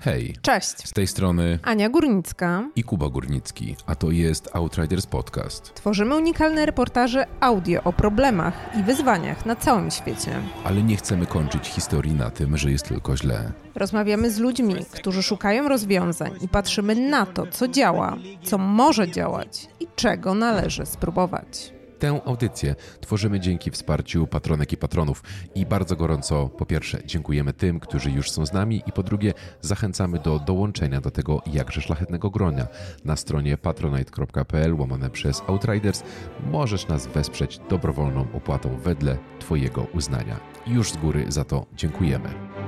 [0.00, 0.34] Hej.
[0.42, 0.88] Cześć.
[0.88, 5.74] Z tej strony Ania Górnicka i Kuba Górnicki, a to jest Outriders Podcast.
[5.74, 10.40] Tworzymy unikalne reportaże audio o problemach i wyzwaniach na całym świecie.
[10.64, 13.52] Ale nie chcemy kończyć historii na tym, że jest tylko źle.
[13.74, 19.68] Rozmawiamy z ludźmi, którzy szukają rozwiązań i patrzymy na to, co działa, co może działać
[19.80, 21.77] i czego należy spróbować.
[21.98, 25.22] Tę audycję tworzymy dzięki wsparciu patronek i patronów
[25.54, 29.34] i bardzo gorąco po pierwsze dziękujemy tym, którzy już są z nami i po drugie
[29.60, 32.66] zachęcamy do dołączenia do tego jakże szlachetnego gronia.
[33.04, 36.02] Na stronie patronite.pl łamane przez Outriders
[36.50, 40.40] możesz nas wesprzeć dobrowolną opłatą wedle Twojego uznania.
[40.66, 42.67] Już z góry za to dziękujemy.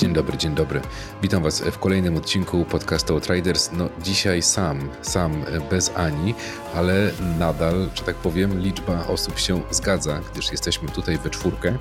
[0.00, 0.80] Dzień dobry, dzień dobry.
[1.22, 3.70] Witam Was w kolejnym odcinku podcastu Outriders.
[3.72, 6.34] No dzisiaj sam, sam bez Ani,
[6.74, 11.78] ale nadal, że tak powiem, liczba osób się zgadza, gdyż jesteśmy tutaj we czwórkę.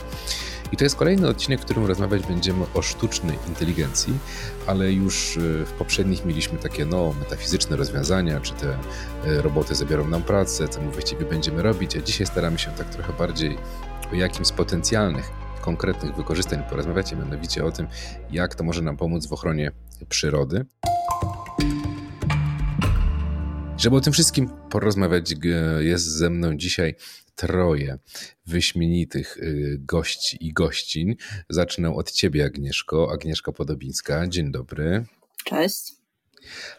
[0.71, 4.13] I to jest kolejny odcinek, w którym rozmawiać będziemy o sztucznej inteligencji,
[4.67, 8.73] ale już e, w poprzednich mieliśmy takie no, metafizyczne rozwiązania, czy te
[9.25, 12.89] e, roboty zabiorą nam pracę, co my właściwie będziemy robić, a dzisiaj staramy się tak
[12.89, 13.57] trochę bardziej
[14.13, 17.87] o jakimś z potencjalnych konkretnych wykorzystań porozmawiać, mianowicie o tym,
[18.31, 19.71] jak to może nam pomóc w ochronie
[20.09, 20.65] przyrody.
[23.77, 25.33] Żeby o tym wszystkim porozmawiać,
[25.79, 26.95] jest ze mną dzisiaj
[27.35, 27.99] troje
[28.45, 31.15] wyśmienitych y, gości i gościń.
[31.49, 33.11] Zacznę od ciebie, Agnieszko.
[33.11, 34.27] Agnieszka Podobińska.
[34.27, 35.05] Dzień dobry.
[35.43, 35.98] Cześć.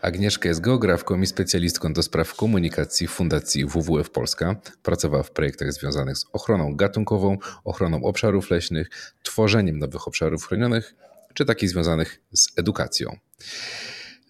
[0.02, 4.56] Agnieszka jest geografką i specjalistką do spraw komunikacji w Fundacji WWF Polska.
[4.82, 8.90] Pracowała w projektach związanych z ochroną gatunkową, ochroną obszarów leśnych,
[9.22, 10.94] tworzeniem nowych obszarów chronionych,
[11.34, 13.16] czy takich związanych z edukacją.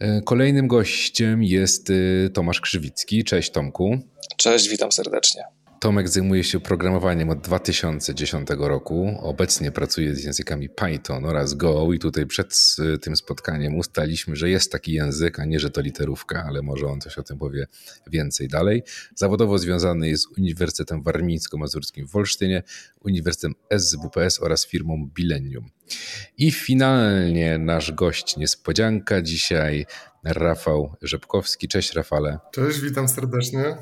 [0.01, 3.25] E, kolejnym gościem jest y, Tomasz Krzywicki.
[3.25, 3.99] Cześć Tomku.
[4.37, 5.43] Cześć, witam serdecznie.
[5.81, 9.19] Tomek zajmuje się programowaniem od 2010 roku.
[9.21, 14.73] Obecnie pracuje z językami Python oraz Go i tutaj przed tym spotkaniem ustaliśmy, że jest
[14.73, 17.67] taki język, a nie, że to literówka, ale może on coś o tym powie
[18.07, 18.83] więcej dalej.
[19.15, 22.63] Zawodowo związany jest z Uniwersytetem Warmińsko-Mazurskim w Wolsztynie,
[23.05, 25.71] Uniwersytetem SWPS oraz firmą Bilenium.
[26.39, 29.87] I finalnie nasz gość niespodzianka dzisiaj
[30.25, 31.69] Rafał Rzepkowski.
[31.69, 32.39] Cześć Rafale.
[32.53, 33.77] Cześć, witam serdecznie.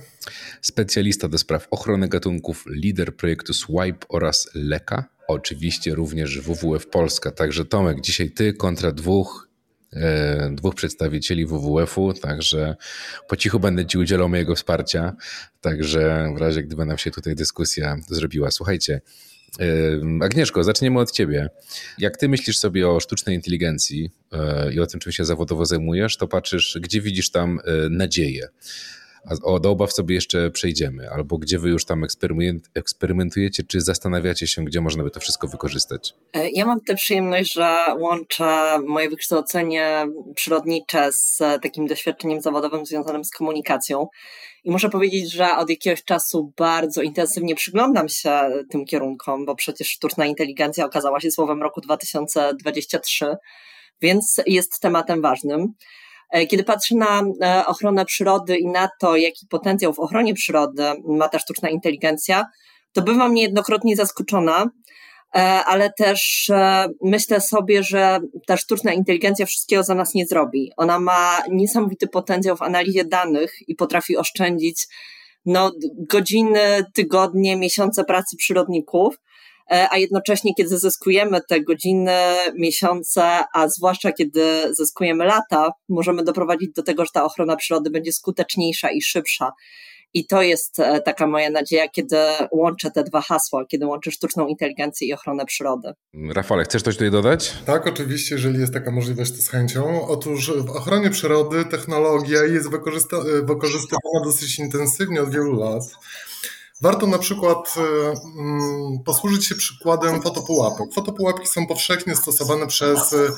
[0.63, 5.05] Specjalista do spraw ochrony gatunków, lider projektu Swipe oraz Leka.
[5.29, 7.31] Oczywiście również WWF Polska.
[7.31, 9.49] Także Tomek, dzisiaj ty kontra dwóch
[9.93, 12.77] e, dwóch przedstawicieli WWF-u, także
[13.29, 15.17] po cichu będę Ci udzielał mojego wsparcia,
[15.61, 18.51] także w razie gdyby nam się tutaj dyskusja zrobiła.
[18.51, 19.01] Słuchajcie,
[20.23, 21.49] Agnieszko, zaczniemy od Ciebie.
[21.99, 26.17] Jak Ty myślisz sobie o sztucznej inteligencji e, i o tym, czym się zawodowo zajmujesz,
[26.17, 28.49] to patrzysz, gdzie widzisz tam e, nadzieję?
[29.25, 32.05] A do obaw sobie jeszcze przejdziemy, albo gdzie wy już tam
[32.75, 36.15] eksperymentujecie, czy zastanawiacie się, gdzie można by to wszystko wykorzystać?
[36.35, 43.25] E, ja mam tę przyjemność, że łączę moje wykształcenie przyrodnicze z takim doświadczeniem zawodowym związanym
[43.25, 44.07] z komunikacją.
[44.65, 48.31] I muszę powiedzieć, że od jakiegoś czasu bardzo intensywnie przyglądam się
[48.71, 53.37] tym kierunkom, bo przecież sztuczna inteligencja okazała się słowem roku 2023,
[54.01, 55.75] więc jest tematem ważnym.
[56.31, 60.83] E, kiedy patrzę na e, ochronę przyrody i na to, jaki potencjał w ochronie przyrody
[61.05, 62.47] ma ta sztuczna inteligencja,
[62.93, 64.67] to bywam niejednokrotnie zaskoczona,
[65.35, 66.51] e, ale też
[67.05, 70.73] myślę sobie, że ta sztuczna inteligencja wszystkiego za nas nie zrobi.
[70.77, 74.87] Ona ma niesamowity potencjał w analizie danych i potrafi oszczędzić
[75.47, 75.73] no,
[76.11, 79.15] godziny, tygodnie, miesiące pracy przyrodników.
[79.71, 82.13] E, a jednocześnie, kiedy zyskujemy te godziny,
[82.55, 88.13] miesiące, a zwłaszcza kiedy zyskujemy lata, możemy doprowadzić do tego, że ta ochrona przyrody będzie
[88.13, 89.53] skuteczniejsza i szybsza.
[90.15, 92.17] I to jest e, taka moja nadzieja, kiedy
[92.53, 95.93] łączę te dwa hasła, kiedy łączę sztuczną inteligencję i ochronę przyrody.
[96.35, 97.55] Rafale, chcesz coś tutaj dodać?
[97.67, 100.09] Tak, oczywiście, jeżeli jest taka możliwość, to z chęcią.
[100.09, 102.71] Otóż w ochronie przyrody technologia jest
[103.45, 105.83] wykorzystywana dosyć intensywnie od wielu lat.
[106.81, 107.81] Warto na przykład e,
[108.41, 110.95] mm, posłużyć się przykładem fotopułapek.
[110.95, 113.29] Fotopułapki są powszechnie stosowane przez e,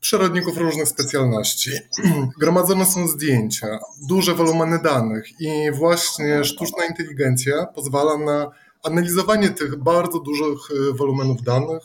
[0.00, 1.70] przyrodników różnych specjalności.
[2.40, 8.50] Gromadzone są zdjęcia, duże wolumeny danych i właśnie sztuczna inteligencja pozwala na
[8.82, 11.82] analizowanie tych bardzo dużych e, wolumenów danych,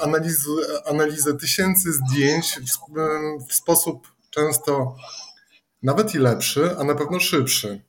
[0.00, 0.46] analiz,
[0.86, 4.96] analizę tysięcy zdjęć w, w sposób często
[5.82, 7.82] nawet i lepszy, a na pewno szybszy.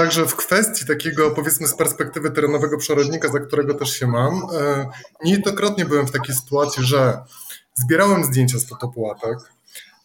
[0.00, 4.86] Także w kwestii takiego, powiedzmy, z perspektywy terenowego przyrodnika, za którego też się mam, e,
[5.24, 7.18] niejednokrotnie byłem w takiej sytuacji, że
[7.74, 9.38] zbierałem zdjęcia z fotopułapek,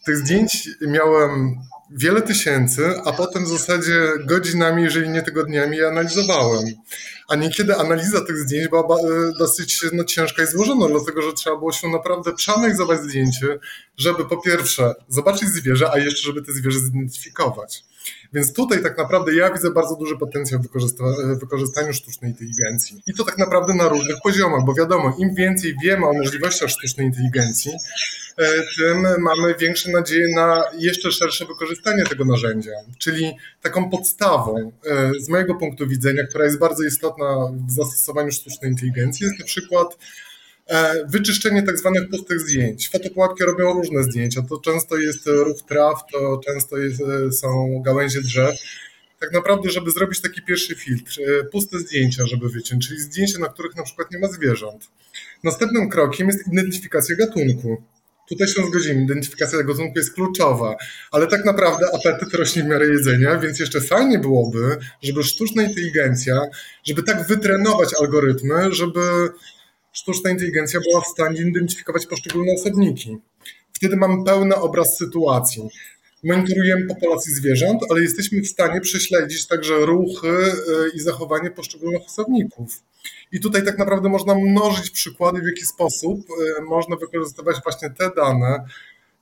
[0.06, 1.56] tych zdjęć miałem
[1.92, 6.66] wiele tysięcy, a potem w zasadzie godzinami, jeżeli nie tygodniami je analizowałem.
[7.28, 8.98] A niekiedy analiza tych zdjęć była e,
[9.40, 13.60] dosyć no, ciężka i złożona, dlatego że trzeba było się naprawdę przeanalizować zdjęcie,
[13.98, 17.84] żeby po pierwsze zobaczyć zwierzę, a jeszcze żeby te zwierzę zidentyfikować.
[18.34, 23.02] Więc tutaj tak naprawdę ja widzę bardzo duży potencjał w wykorzystaniu sztucznej inteligencji.
[23.08, 27.08] I to tak naprawdę na różnych poziomach, bo wiadomo, im więcej wiemy o możliwościach sztucznej
[27.08, 27.72] inteligencji,
[28.38, 28.48] e,
[28.78, 32.72] tym mamy większe nadzieje na jeszcze szersze wykorzystanie tego narzędzia.
[33.00, 38.72] Czyli taką podstawą e, z mojego punktu widzenia, która jest bardzo istotna w zastosowaniu sztucznej
[38.72, 39.98] inteligencji, jest na przykład
[41.08, 42.90] wyczyszczenie tak zwanych pustych zdjęć.
[42.90, 44.42] Fotopułapki robią różne zdjęcia.
[44.50, 48.56] To często jest ruch traw, to często jest, e, są gałęzie drzew.
[49.20, 53.48] Tak naprawdę, żeby zrobić taki pierwszy filtr, e, puste zdjęcia, żeby wyciąć, czyli zdjęcia, na
[53.48, 54.88] których na przykład nie ma zwierząt.
[55.44, 57.84] Następnym krokiem jest identyfikacja gatunku.
[58.30, 60.76] Tutaj się zgodzimy, identyfikacja gatunku jest kluczowa,
[61.12, 66.42] ale tak naprawdę apetyt rośnie w miarę jedzenia, więc jeszcze fajnie byłoby, żeby sztuczna inteligencja,
[66.84, 69.02] żeby tak wytrenować algorytmy, żeby
[69.96, 73.18] sztuczna inteligencja była w stanie identyfikować poszczególne osobniki.
[73.74, 75.70] Wtedy mamy pełny obraz sytuacji.
[76.24, 80.54] Monitorujemy populację zwierząt, ale jesteśmy w stanie prześledzić także ruchy y,
[80.96, 82.84] i zachowanie poszczególnych osobników.
[83.32, 86.20] I tutaj tak naprawdę można mnożyć przykłady, w jaki sposób
[86.60, 88.66] y, można wykorzystywać właśnie te dane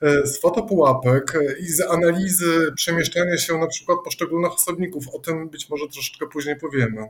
[0.03, 5.07] y, z fotopułapek i z analizy przemieszczania się na przykład poszczególnych osobników.
[5.13, 7.09] O tym być może troszeczkę później powiemy.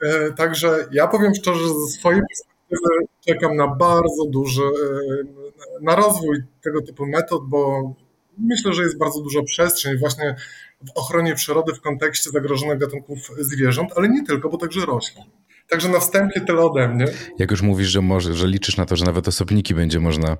[0.00, 5.96] E, także ja powiem szczerze, że ze swojej perspektywy czekam na bardzo duży, e, na
[5.96, 7.92] rozwój tego typu metod, bo
[8.38, 10.36] myślę, że jest bardzo duża przestrzeń właśnie
[10.80, 15.24] w ochronie przyrody w kontekście zagrożonych gatunków zwierząt, ale nie tylko, bo także roślin.
[15.68, 17.06] Także na wstępie tyle ode mnie.
[17.38, 20.36] Jak już mówisz, że, może, że liczysz na to, że nawet osobniki będzie można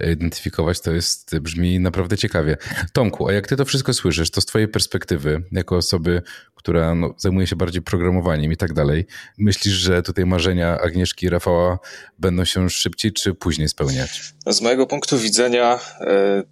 [0.00, 2.56] e, identyfikować, to jest, brzmi naprawdę ciekawie.
[2.92, 6.22] Tomku, a jak ty to wszystko słyszysz, to z twojej perspektywy, jako osoby,
[6.54, 9.06] która no, zajmuje się bardziej programowaniem i tak dalej,
[9.38, 11.78] myślisz, że tutaj marzenia Agnieszki i Rafała
[12.18, 14.34] będą się szybciej czy później spełniać?
[14.46, 16.42] Z mojego punktu widzenia e,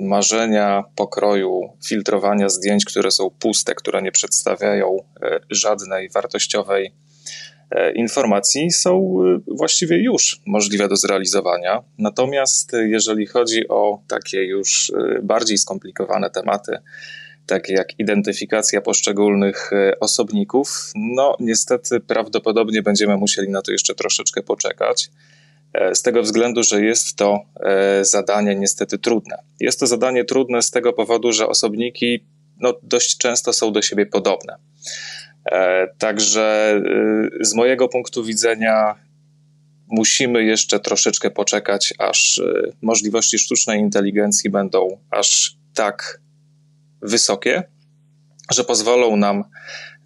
[0.00, 7.09] marzenia pokroju filtrowania zdjęć, które są puste, które nie przedstawiają e, żadnej wartościowej E,
[7.94, 11.82] informacji są e, właściwie już możliwe do zrealizowania.
[11.98, 16.78] Natomiast e, jeżeli chodzi o takie już bardziej skomplikowane tematy,
[17.46, 19.70] takie jak identyfikacja poszczególnych
[20.00, 25.10] osobników, no niestety prawdopodobnie będziemy musieli na to jeszcze troszeczkę poczekać.
[25.94, 27.40] Z tego względu, że jest to
[28.02, 29.36] zadanie niestety trudne.
[29.60, 32.24] Jest to zadanie trudne z tego powodu, że osobniki
[32.60, 34.56] no, dość często są do siebie podobne.
[35.46, 36.76] E, także
[37.40, 38.94] y, z mojego punktu widzenia
[39.88, 46.20] musimy jeszcze troszeczkę poczekać, aż y, możliwości sztucznej inteligencji będą aż tak
[47.02, 47.62] wysokie,
[48.52, 49.44] że pozwolą nam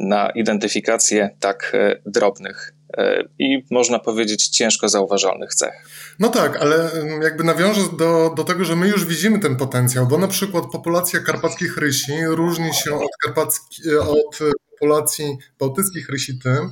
[0.01, 5.89] na identyfikację tak e, drobnych e, i można powiedzieć ciężko zauważalnych cech.
[6.19, 6.91] No tak, ale
[7.23, 11.21] jakby nawiążę do, do tego, że my już widzimy ten potencjał, bo na przykład populacja
[11.21, 14.39] karpackich rysi różni się od, karpacki, od
[14.85, 16.71] populacji bałtyckich rysi tym,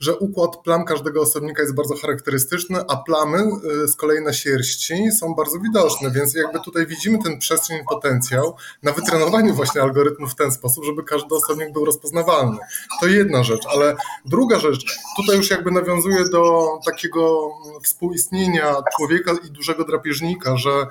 [0.00, 3.38] że układ plam każdego osobnika jest bardzo charakterystyczny, a plamy
[3.84, 8.56] y, z kolei na sierści są bardzo widoczne, więc jakby tutaj widzimy ten przestrzeń potencjał
[8.82, 12.58] na wytrenowanie właśnie algorytmów w ten sposób, żeby każdy osobnik był rozpoznawalny.
[13.00, 17.50] To jedna rzecz, ale druga rzecz, tutaj już jakby nawiązuje do takiego
[17.82, 20.86] współistnienia człowieka i dużego drapieżnika, że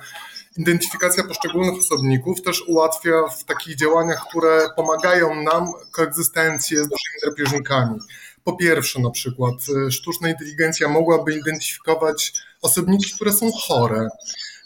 [0.56, 7.98] identyfikacja poszczególnych osobników też ułatwia w takich działaniach, które pomagają nam koegzystencję z naszymi drapieżnikami.
[8.44, 9.54] Po pierwsze, na przykład,
[9.88, 12.32] y, sztuczna inteligencja mogłaby identyfikować
[12.62, 14.08] osobniki, które są chore.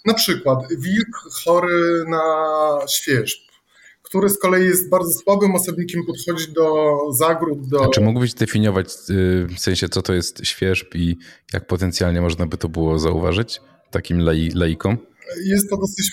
[0.04, 2.24] Na przykład wilk chory na
[2.88, 3.38] świeżb,
[4.02, 7.68] który z kolei jest bardzo słabym osobnikiem, podchodzi do zagród.
[7.68, 7.88] Do...
[7.88, 11.16] Czy mógłbyś definiować y, w sensie, co to jest świeżb i
[11.52, 14.20] jak potencjalnie można by to było zauważyć takim
[14.54, 14.98] laikom?
[15.44, 16.12] Jest to dosyć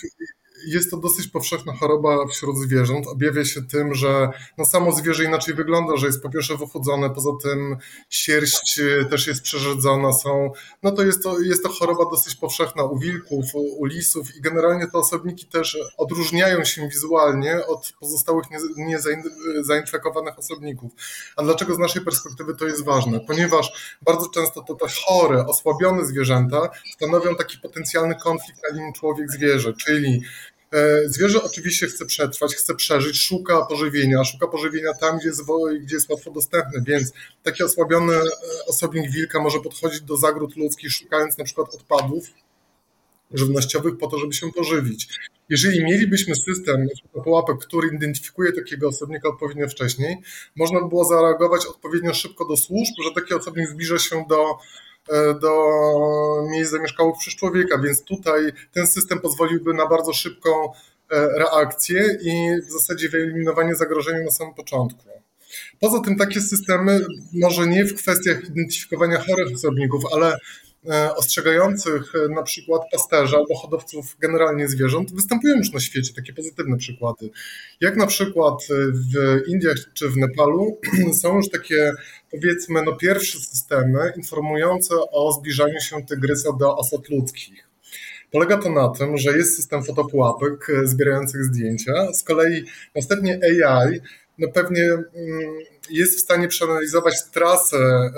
[0.67, 3.08] jest to dosyć powszechna choroba wśród zwierząt.
[3.08, 7.29] Objawia się tym, że no samo zwierzę inaczej wygląda, że jest po pierwsze wychudzone, poza
[7.43, 7.77] tym
[8.10, 10.51] sierść też jest przerzedzona, są,
[10.84, 14.88] no to jest to, jest to choroba dosyć powszechna u wilków, u lisów i generalnie
[14.88, 18.46] te osobniki też odróżniają się wizualnie od pozostałych
[18.77, 20.91] niezainfekowanych osobników.
[21.36, 23.20] A dlaczego z naszej perspektywy to jest ważne?
[23.27, 29.74] Ponieważ bardzo często to te chore, osłabione zwierzęta stanowią taki potencjalny konflikt na linii człowiek-zwierzę,
[29.74, 30.22] czyli
[31.06, 35.42] zwierzę oczywiście chce przetrwać, chce przeżyć, szuka pożywienia, szuka pożywienia tam, gdzie jest,
[35.82, 37.12] gdzie jest łatwo dostępne, więc
[37.44, 38.22] taki osłabiony e,
[38.68, 42.25] osobnik wilka może podchodzić do zagród ludzkich, szukając na przykład odpadów
[43.34, 45.08] żywnościowych po to, żeby się pożywić.
[45.50, 46.88] Jeżeli mielibyśmy system
[47.24, 50.18] pułapek, który identyfikuje takiego osobnika odpowiednio wcześniej,
[50.56, 54.56] można by było zareagować odpowiednio szybko do służb, że taki osobnik zbliża się do, e,
[55.42, 55.52] do
[56.52, 60.50] miejsc zamieszkałych przez człowieka, więc tutaj ten system pozwoliłby na bardzo szybką
[61.12, 65.04] e, reakcję i w zasadzie wyeliminowanie zagrożenia na samym początku.
[65.80, 70.73] Poza tym takie systemy, może nie w kwestiach identyfikowania chorych osobników, ale E,
[71.16, 76.78] ostrzegających e, na przykład pasterzy albo hodowców generalnie zwierząt występują już na świecie takie pozytywne
[76.78, 77.30] przykłady.
[77.82, 80.80] Jak na przykład e, w Indiach czy w Nepalu
[81.22, 81.92] są już takie
[82.32, 87.68] powiedzmy no pierwsze systemy informujące o zbliżaniu się tygrysa do osad ludzkich.
[88.32, 92.13] Polega to na tym, że jest system fotopułapek zbierających zdjęcia.
[92.13, 92.63] Z kolei
[92.96, 94.00] następnie AI
[94.38, 95.04] no pewnie mm,
[95.90, 98.12] jest w stanie przeanalizować trasę,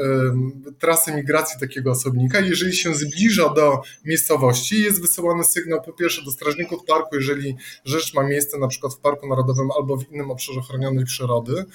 [0.79, 2.39] trasę migracji takiego osobnika.
[2.39, 7.55] Jeżeli się zbliża do miejscowości, jest wysyłany sygnał po pierwsze do strażników parku, jeżeli
[7.86, 11.65] rzecz ma miejsce na przykład w Parku Narodowym albo w innym obszarze chronionej przyrody,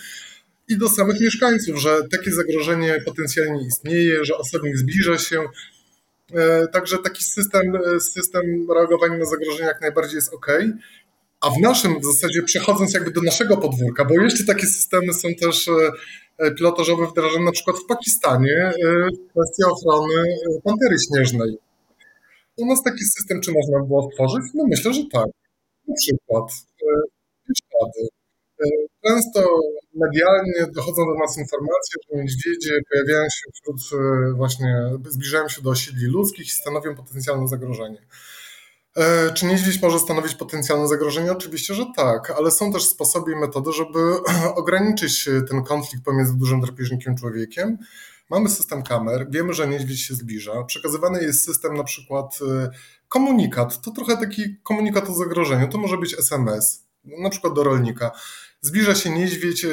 [0.70, 5.44] i do samych mieszkańców, że takie zagrożenie potencjalnie istnieje, że osobnik zbliża się.
[6.35, 10.47] E, także taki system, system reagowania na zagrożenia jak najbardziej jest ok.
[11.40, 15.28] A w naszym w zasadzie przechodząc jakby do naszego podwórka, bo jeszcze takie systemy są
[15.40, 15.73] też e,
[16.38, 18.73] e, pilotażowe wdrażane na przykład w Pakistanie e,
[19.06, 20.14] w kwestii ochrony
[20.64, 21.59] pantery śnieżnej.
[22.56, 24.42] U nas taki system, czy można było stworzyć?
[24.54, 25.26] No myślę, że tak.
[25.88, 26.52] Na przykład
[27.59, 28.09] ślady.
[29.06, 29.40] Często
[29.94, 34.00] medialnie dochodzą do nas informacje, że niedźwiedzie pojawiają się wśród
[34.37, 38.02] właśnie, zbliżają się do osiedli ludzkich i stanowią potencjalne zagrożenie.
[38.97, 41.32] E, czy niedźwiedź może stanowić potencjalne zagrożenie?
[41.32, 43.99] Oczywiście, że tak, ale są też sposoby i metody, żeby
[44.61, 47.78] ograniczyć ten konflikt pomiędzy dużym drapieżnikiem człowiekiem.
[48.30, 50.64] Mamy system kamer, wiemy, że niedźwiedź się zbliża.
[50.64, 52.70] Przekazywany jest system na przykład e,
[53.09, 53.80] komunikat.
[53.80, 55.68] To trochę taki komunikat o zagrożeniu.
[55.68, 58.11] To może być SMS, na przykład do rolnika
[58.61, 59.71] zbliża się niedźwiedź, e,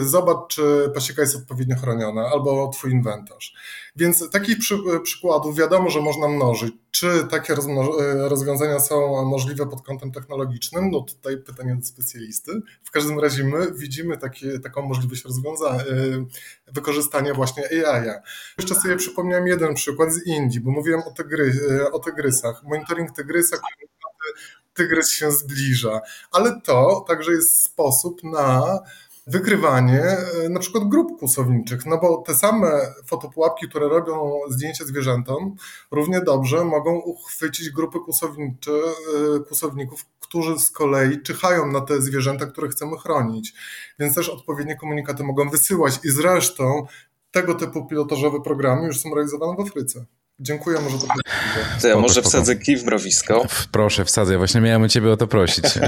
[0.00, 3.54] zobacz, czy pasieka jest odpowiednio chroniona, albo twój inwentarz.
[3.96, 6.74] Więc takich przy, e, przykładów wiadomo, że można mnożyć.
[6.90, 7.56] Czy takie e,
[8.28, 10.90] rozwiązania są możliwe pod kątem technologicznym?
[10.90, 12.52] No tutaj pytanie do specjalisty.
[12.84, 15.84] W każdym razie my widzimy takie, taką możliwość rozwiązania,
[16.72, 18.08] wykorzystania właśnie AI.
[18.58, 21.52] Jeszcze sobie przypomniałem jeden przykład z Indii, bo mówiłem o, tygry,
[21.92, 22.62] o tygrysach.
[22.64, 23.56] Monitoring tygrysa,
[24.78, 26.00] tygrys się zbliża.
[26.30, 28.78] Ale to także jest sposób na
[29.26, 32.68] wykrywanie e, na przykład grup kłusowniczych, no bo te same
[33.06, 35.56] fotopułapki, które robią zdjęcia zwierzętom,
[35.90, 42.46] równie dobrze mogą uchwycić grupy kłusownicze, e, kłusowników, którzy z kolei czyhają na te zwierzęta,
[42.46, 43.54] które chcemy chronić.
[43.98, 46.86] Więc też odpowiednie komunikaty mogą wysyłać i zresztą
[47.30, 50.04] tego typu pilotażowe programy już są realizowane w Afryce.
[50.40, 51.06] Dziękuję, może to
[51.82, 53.46] To ja może wsadzę kij w mrowisko.
[53.72, 54.38] Proszę, wsadzę.
[54.38, 55.64] Właśnie miałem ciebie o to prosić.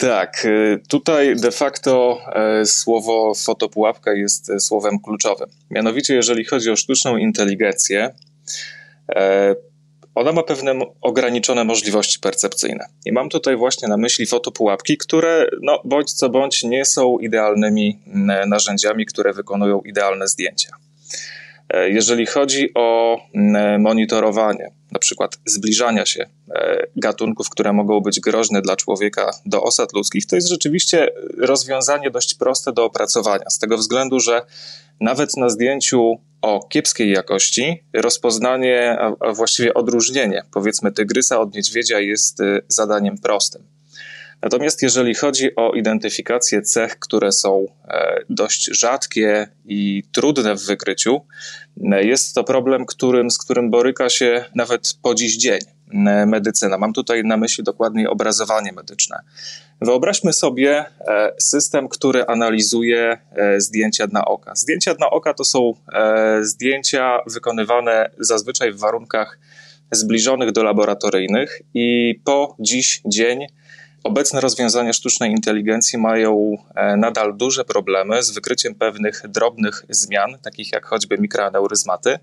[0.00, 5.48] Tak, y, tutaj de facto e, słowo fotopułapka jest e, słowem kluczowym.
[5.70, 8.14] Mianowicie, jeżeli chodzi o sztuczną inteligencję,
[9.14, 9.54] e,
[10.14, 12.86] ona ma pewne ograniczone możliwości percepcyjne.
[13.06, 17.98] I mam tutaj właśnie na myśli fotopułapki, które, no, bądź co bądź, nie są idealnymi
[18.46, 20.76] narzędziami, które wykonują idealne zdjęcia.
[21.70, 23.18] E, jeżeli chodzi o
[23.78, 29.92] monitorowanie, na przykład zbliżania się e, gatunków, które mogą być groźne dla człowieka do osad
[29.92, 31.08] ludzkich, to jest rzeczywiście
[31.38, 34.42] rozwiązanie dość proste do opracowania, z tego względu, że
[35.00, 42.40] nawet na zdjęciu o kiepskiej jakości rozpoznanie, a właściwie odróżnienie, powiedzmy, tygrysa od niedźwiedzia jest
[42.40, 43.79] e, zadaniem prostym.
[44.42, 51.20] Natomiast jeżeli chodzi o identyfikację cech, które są e, dość rzadkie i trudne w wykryciu,
[51.92, 55.60] e, jest to problem, którym, z którym boryka się nawet po dziś dzień
[55.92, 56.78] e, medycyna.
[56.78, 59.20] Mam tutaj na myśli dokładniej obrazowanie medyczne.
[59.80, 60.84] Wyobraźmy sobie
[61.38, 63.18] system, który analizuje
[63.58, 64.54] zdjęcia dna oka.
[64.54, 65.74] Zdjęcia dna oka to są
[66.40, 69.38] zdjęcia wykonywane zazwyczaj w warunkach
[69.92, 73.46] zbliżonych do laboratoryjnych i po dziś dzień
[74.04, 80.72] Obecne rozwiązania sztucznej inteligencji mają e, nadal duże problemy z wykryciem pewnych drobnych zmian, takich
[80.72, 82.18] jak choćby mikroaneuryzmaty.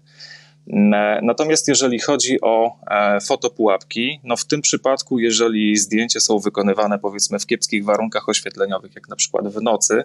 [1.22, 7.40] Natomiast jeżeli chodzi o e, fotopułapki, no w tym przypadku, jeżeli zdjęcia są wykonywane powiedzmy
[7.40, 10.04] w kiepskich warunkach oświetleniowych, jak na przykład w nocy,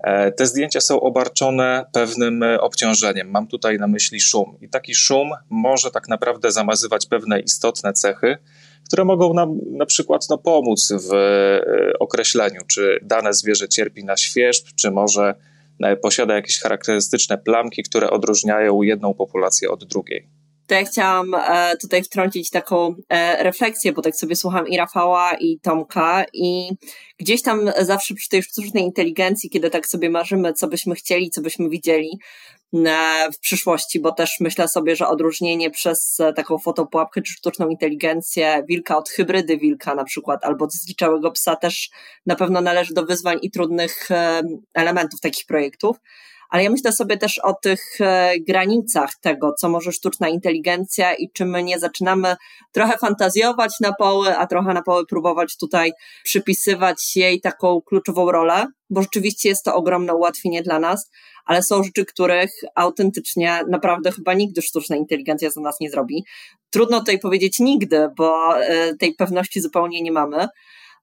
[0.00, 3.30] e, te zdjęcia są obarczone pewnym obciążeniem.
[3.30, 4.56] Mam tutaj na myśli szum.
[4.60, 8.38] I taki szum może tak naprawdę zamazywać pewne istotne cechy,
[8.86, 14.16] które mogą nam na przykład no, pomóc w e, określeniu, czy dane zwierzę cierpi na
[14.16, 15.34] świeżb, czy może
[15.80, 20.28] e, posiada jakieś charakterystyczne plamki, które odróżniają jedną populację od drugiej.
[20.66, 22.94] to ja chciałam e, tutaj wtrącić taką
[23.38, 26.70] refleksję, bo tak sobie słucham i Rafała, i Tomka, i
[27.18, 31.40] gdzieś tam zawsze przy tej sztucznej inteligencji, kiedy tak sobie marzymy, co byśmy chcieli, co
[31.40, 32.18] byśmy widzieli
[33.34, 38.96] w przyszłości, bo też myślę sobie, że odróżnienie przez taką fotopułapkę czy sztuczną inteligencję wilka
[38.96, 41.90] od hybrydy wilka na przykład, albo od zliczałego psa też
[42.26, 44.08] na pewno należy do wyzwań i trudnych
[44.74, 45.96] elementów takich projektów
[46.48, 51.30] ale ja myślę sobie też o tych e, granicach tego, co może sztuczna inteligencja i
[51.32, 52.36] czy my nie zaczynamy
[52.72, 55.92] trochę fantazjować na poły, a trochę na poły próbować tutaj
[56.24, 61.10] przypisywać jej taką kluczową rolę, bo rzeczywiście jest to ogromne ułatwienie dla nas,
[61.44, 66.24] ale są rzeczy, których autentycznie naprawdę chyba nigdy sztuczna inteligencja za nas nie zrobi.
[66.70, 70.48] Trudno tutaj powiedzieć nigdy, bo e, tej pewności zupełnie nie mamy.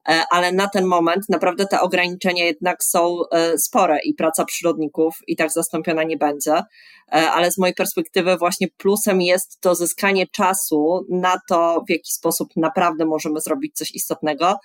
[0.10, 5.18] E, ale na ten moment naprawdę te ograniczenia jednak są e, spore i praca przyrodników
[5.28, 6.54] i tak zastąpiona nie będzie.
[6.54, 6.64] E,
[7.12, 12.50] ale z mojej perspektywy właśnie plusem jest to zyskanie czasu na to, w jaki sposób
[12.56, 14.56] naprawdę możemy zrobić coś istotnego,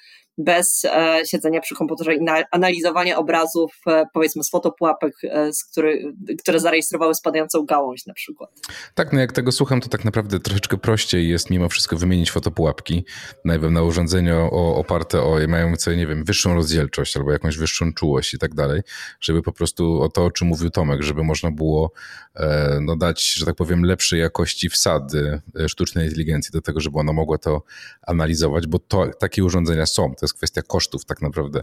[0.45, 5.65] bez e, siedzenia przy komputerze i na, analizowania obrazów, e, powiedzmy, z fotopułapek, e, z
[5.65, 8.51] który, które zarejestrowały spadającą gałąź na przykład.
[8.95, 13.05] Tak, no jak tego słucham, to tak naprawdę troszeczkę prościej jest mimo wszystko wymienić fotopułapki,
[13.45, 18.35] najpierw na urządzeniu o, oparte o mające, nie wiem, wyższą rozdzielczość albo jakąś wyższą czułość
[18.35, 18.81] i tak dalej,
[19.21, 21.93] żeby po prostu o to, o czym mówił Tomek, żeby można było
[22.81, 27.39] no, dać, że tak powiem, lepszej jakości wsady sztucznej inteligencji do tego, żeby ona mogła
[27.39, 27.63] to
[28.07, 30.15] analizować, bo to, takie urządzenia są.
[30.31, 31.63] Jest kwestia kosztów tak naprawdę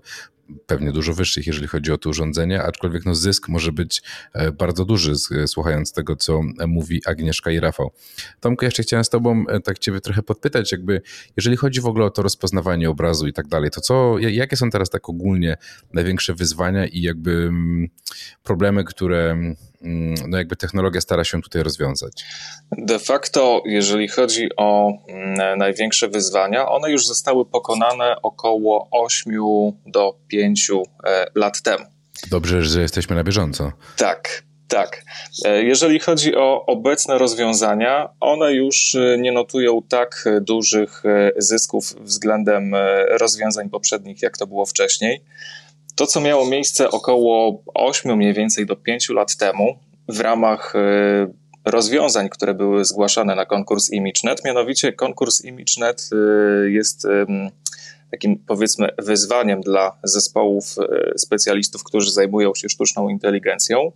[0.65, 4.01] pewnie dużo wyższych, jeżeli chodzi o to urządzenie, aczkolwiek no zysk może być
[4.33, 5.13] e, bardzo duży,
[5.47, 7.91] słuchając tego, co mówi Agnieszka i Rafał.
[8.39, 11.01] Tomku, jeszcze chciałem z tobą e, tak ciebie trochę podpytać, jakby
[11.37, 14.69] jeżeli chodzi w ogóle o to rozpoznawanie obrazu i tak dalej, to co, jakie są
[14.69, 15.57] teraz tak ogólnie
[15.93, 17.87] największe wyzwania i jakby mm,
[18.43, 22.25] problemy, które mm, no jakby technologia stara się tutaj rozwiązać?
[22.77, 29.33] De facto, jeżeli chodzi o mm, największe wyzwania, one już zostały pokonane około 8
[29.85, 31.85] do 5 pięciu e, lat temu.
[32.29, 33.71] Dobrze, że jesteśmy na bieżąco.
[33.97, 35.03] Tak, tak.
[35.45, 41.03] E, jeżeli chodzi o obecne rozwiązania, one już e, nie notują tak dużych
[41.37, 42.75] zysków względem
[43.09, 45.21] rozwiązań poprzednich, jak to było wcześniej.
[45.95, 50.73] To, co miało miejsce około 8 mniej więcej do 5 lat temu w ramach
[51.65, 56.09] rozwiązań, które były zgłaszane na konkurs ImageNet, mianowicie konkurs ImageNet
[56.67, 57.07] jest
[58.11, 63.91] takim powiedzmy wyzwaniem dla zespołów e, specjalistów, którzy zajmują się sztuczną inteligencją.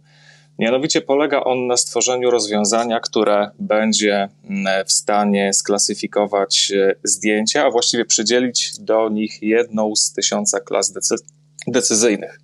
[0.60, 7.72] Mianowicie polega on na stworzeniu rozwiązania, które będzie mm, w stanie sklasyfikować e, zdjęcia, a
[7.72, 11.26] właściwie przydzielić do nich jedną z tysiąca klas decy-
[11.68, 12.40] decyzyjnych.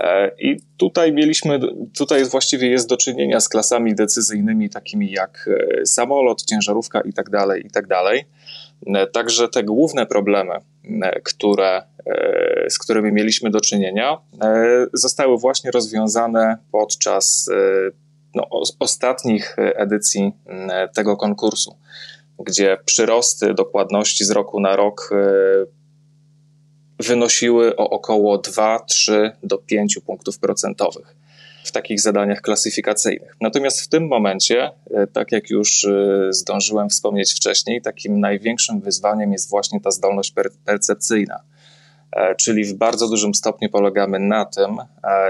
[0.00, 1.60] E, I tutaj mieliśmy,
[1.98, 5.48] tutaj właściwie jest do czynienia z klasami decyzyjnymi, takimi jak
[5.84, 7.96] samolot, ciężarówka itd., tak itd.
[8.86, 10.54] Tak E, także te główne problemy,
[11.02, 14.18] e, które, e, z którymi mieliśmy do czynienia,
[14.92, 17.50] zostały właśnie rozwiązane podczas
[18.34, 20.32] no, ostatnich edycji
[20.94, 21.76] tego konkursu,
[22.38, 25.10] gdzie przyrosty dokładności z roku na rok
[27.00, 31.16] wynosiły o około 2-3 do 5 punktów procentowych
[31.64, 33.36] w takich zadaniach klasyfikacyjnych.
[33.40, 39.32] Natomiast w tym momencie, e, tak jak już e, zdążyłem wspomnieć wcześniej, takim największym wyzwaniem
[39.32, 41.40] jest właśnie ta zdolność per percepcyjna.
[42.12, 44.76] E, czyli w bardzo dużym stopniu polegamy na tym,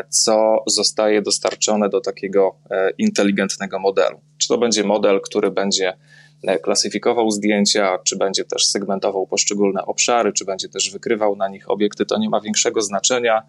[0.09, 2.55] co zostaje dostarczone do takiego
[2.99, 4.21] inteligentnego modelu.
[4.39, 5.93] Czy to będzie model, który będzie
[6.63, 12.07] klasyfikował zdjęcia, czy będzie też segmentował poszczególne obszary, czy będzie też wykrywał na nich obiekty,
[12.07, 13.43] to nie ma większego znaczenia.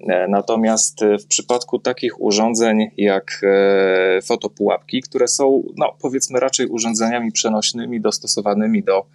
[0.00, 6.66] E, natomiast e, w przypadku takich urządzeń jak e, fotopułapki, które są, no, powiedzmy, raczej
[6.66, 9.06] urządzeniami przenośnymi, dostosowanymi do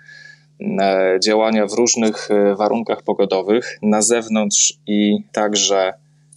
[1.24, 5.94] działania w różnych warunkach pogodowych, na zewnątrz i także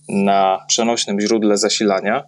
[0.09, 2.25] na przenośnym źródle zasilania,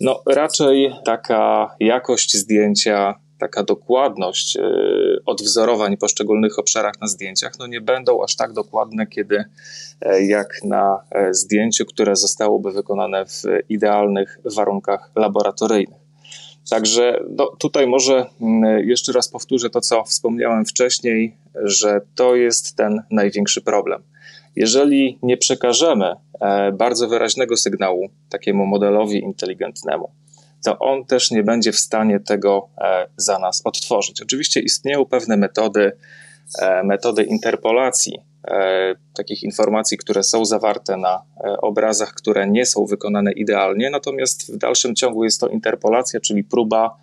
[0.00, 4.62] no raczej taka jakość zdjęcia taka dokładność e,
[5.26, 9.44] odwzorowań poszczególnych obszarach na zdjęciach no nie będą aż tak dokładne, kiedy
[10.00, 16.04] e, jak na e, zdjęciu, które zostałoby wykonane w idealnych warunkach laboratoryjnych.
[16.70, 22.76] Także no, tutaj może mm, jeszcze raz powtórzę to, co wspomniałem wcześniej, że to jest
[22.76, 24.02] ten największy problem.
[24.56, 26.14] Jeżeli nie przekażemy
[26.72, 30.10] bardzo wyraźnego sygnału takiemu modelowi inteligentnemu,
[30.64, 34.22] to on też nie będzie w stanie tego e, za nas odtworzyć.
[34.22, 35.92] Oczywiście istnieją pewne metody,
[36.62, 41.22] e, metody interpolacji e, takich informacji, które są zawarte na
[41.62, 46.96] obrazach, które nie są wykonane idealnie, natomiast w dalszym ciągu jest to interpolacja, czyli próba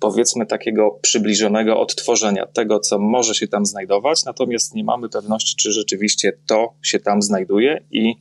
[0.00, 5.72] powiedzmy takiego przybliżonego odtworzenia tego, co może się tam znajdować, natomiast nie mamy pewności, czy
[5.72, 8.14] rzeczywiście to się tam znajduje i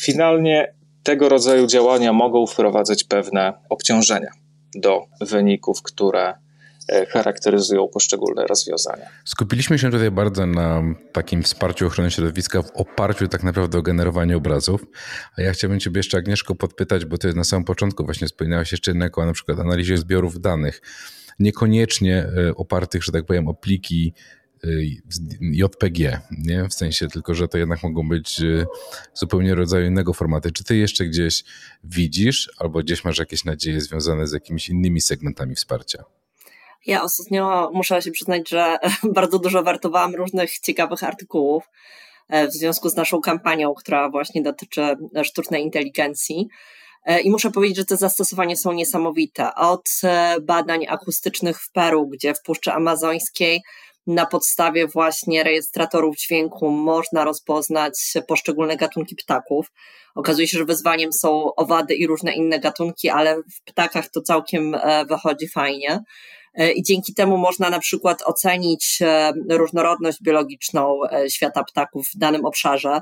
[0.00, 4.30] finalnie tego rodzaju działania mogą wprowadzać pewne obciążenia
[4.74, 6.34] do wyników, które
[6.88, 9.06] e, charakteryzują poszczególne rozwiązania.
[9.24, 14.36] Skupiliśmy się tutaj bardzo na takim wsparciu ochrony środowiska w oparciu tak naprawdę o generowanie
[14.36, 14.84] obrazów,
[15.38, 18.90] a ja chciałbym Ciebie jeszcze Agnieszko podpytać, bo Ty na samym początku właśnie wspominałaś jeszcze
[18.90, 20.82] jednego, na przykład analizie zbiorów danych,
[21.38, 24.14] niekoniecznie e, opartych, że tak powiem, o pliki
[25.40, 26.68] JPG, nie?
[26.68, 28.66] W sensie tylko, że to jednak mogą być y,
[29.14, 30.52] zupełnie rodzaju innego formaty.
[30.52, 31.44] Czy ty jeszcze gdzieś
[31.84, 36.04] widzisz albo gdzieś masz jakieś nadzieje związane z jakimiś innymi segmentami wsparcia?
[36.86, 38.78] Ja ostatnio muszę się przyznać, że
[39.14, 41.64] bardzo dużo wartowałam różnych ciekawych artykułów
[42.28, 46.48] e, w związku z naszą kampanią, która właśnie dotyczy sztucznej inteligencji.
[47.04, 49.54] E, I muszę powiedzieć, że te zastosowania są niesamowite.
[49.54, 53.62] Od e, badań akustycznych w Peru, gdzie w Puszczy Amazońskiej
[54.06, 57.94] na podstawie właśnie rejestratorów dźwięku można rozpoznać
[58.28, 59.72] poszczególne gatunki ptaków.
[60.14, 64.74] Okazuje się, że wyzwaniem są owady i różne inne gatunki, ale w ptakach to całkiem
[64.74, 66.00] e, wychodzi fajnie.
[66.54, 72.44] E, I dzięki temu można na przykład ocenić e, różnorodność biologiczną świata ptaków w danym
[72.44, 73.00] obszarze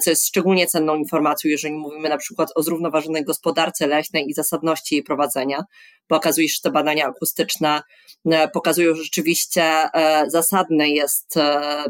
[0.00, 4.94] co jest szczególnie cenną informacją, jeżeli mówimy na przykład o zrównoważonej gospodarce leśnej i zasadności
[4.94, 5.64] jej prowadzenia,
[6.08, 7.82] bo okazuje się, że te badania akustyczne
[8.26, 11.84] e, pokazują, że rzeczywiście e, zasadne jest, e,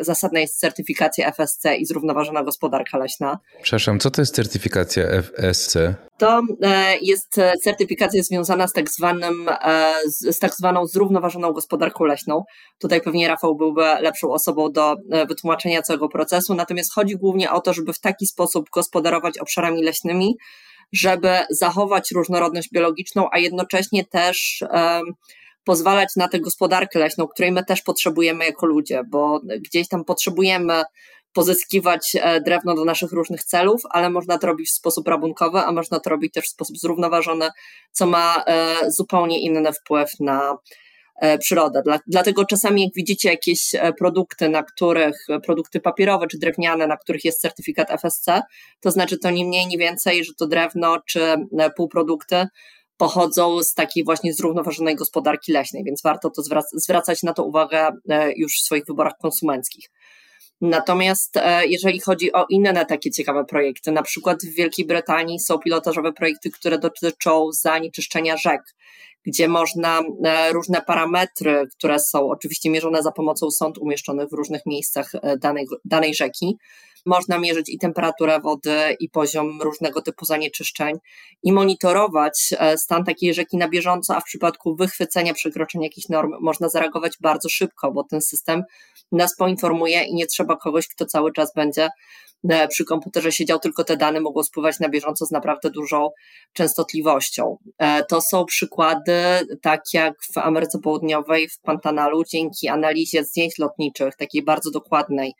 [0.00, 3.38] zasadna jest certyfikacja FSC i zrównoważona gospodarka leśna.
[3.62, 5.94] Przepraszam, co to jest certyfikacja FSC?
[6.18, 6.42] To
[7.00, 9.50] jest certyfikacja związana z tak, zwanym,
[10.06, 12.44] z tak zwaną zrównoważoną gospodarką leśną.
[12.78, 14.96] Tutaj pewnie Rafał byłby lepszą osobą do
[15.28, 20.36] wytłumaczenia całego procesu, natomiast chodzi głównie o to, żeby w taki sposób gospodarować obszarami leśnymi,
[20.92, 24.64] żeby zachować różnorodność biologiczną, a jednocześnie też
[25.64, 30.82] pozwalać na tę gospodarkę leśną, której my też potrzebujemy jako ludzie, bo gdzieś tam potrzebujemy
[31.32, 35.72] pozyskiwać e, drewno do naszych różnych celów, ale można to robić w sposób rabunkowy, a
[35.72, 37.48] można to robić też w sposób zrównoważony,
[37.92, 40.56] co ma e, zupełnie inny wpływ na
[41.20, 41.82] E, przyrodę.
[41.82, 46.86] Dla, dlatego czasami jak widzicie jakieś e, produkty, na których, e, produkty papierowe czy drewniane,
[46.86, 48.26] na których jest certyfikat FSC,
[48.80, 51.20] to znaczy to nie mniej, nie więcej, że to drewno czy
[51.76, 52.46] półprodukty
[52.96, 56.42] pochodzą z takiej właśnie zrównoważonej gospodarki leśnej, więc warto to
[56.74, 57.90] zwracać na to uwagę
[58.36, 59.90] już w swoich wyborach konsumenckich.
[60.60, 61.34] Natomiast
[61.66, 66.50] jeżeli chodzi o inne takie ciekawe projekty, na przykład w Wielkiej Brytanii są pilotażowe projekty,
[66.50, 68.62] które dotyczą zanieczyszczenia rzek
[69.26, 74.66] gdzie można e, różne parametry, które są oczywiście mierzone za pomocą sąd umieszczonych w różnych
[74.66, 76.58] miejscach e, danej, danej rzeki,
[77.06, 80.98] można mierzyć i temperaturę wody, i poziom różnego typu zanieczyszczeń,
[81.42, 86.32] i monitorować e, stan takiej rzeki na bieżąco, a w przypadku wychwycenia przekroczenia jakichś norm
[86.40, 88.62] można zareagować bardzo szybko, bo ten system
[89.12, 91.88] nas poinformuje i nie trzeba kogoś, kto cały czas będzie
[92.48, 96.10] E, przy komputerze siedział, tylko te dane mogą spływać na bieżąco z naprawdę dużą
[96.52, 97.56] częstotliwością.
[97.78, 99.22] E, to są przykłady,
[99.62, 105.32] tak jak w Ameryce Południowej, w Pantanalu, dzięki analizie zdjęć lotniczych, takiej bardzo dokładnej,